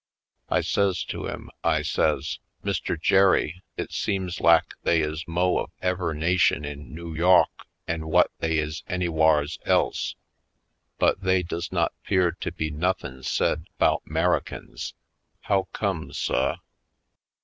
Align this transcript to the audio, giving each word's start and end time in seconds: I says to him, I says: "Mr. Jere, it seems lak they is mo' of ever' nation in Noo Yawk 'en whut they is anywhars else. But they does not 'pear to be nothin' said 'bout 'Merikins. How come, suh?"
I 0.49 0.61
says 0.61 1.03
to 1.13 1.27
him, 1.27 1.51
I 1.63 1.83
says: 1.83 2.39
"Mr. 2.65 2.99
Jere, 2.99 3.61
it 3.77 3.91
seems 3.91 4.41
lak 4.41 4.73
they 4.81 5.01
is 5.01 5.25
mo' 5.27 5.59
of 5.59 5.69
ever' 5.79 6.15
nation 6.15 6.65
in 6.65 6.91
Noo 6.95 7.13
Yawk 7.13 7.67
'en 7.87 7.99
whut 8.01 8.31
they 8.39 8.57
is 8.57 8.81
anywhars 8.89 9.59
else. 9.63 10.15
But 10.97 11.21
they 11.21 11.43
does 11.43 11.71
not 11.71 11.93
'pear 12.03 12.31
to 12.31 12.51
be 12.51 12.71
nothin' 12.71 13.21
said 13.21 13.67
'bout 13.77 14.01
'Merikins. 14.07 14.95
How 15.41 15.67
come, 15.71 16.11
suh?" 16.13 16.55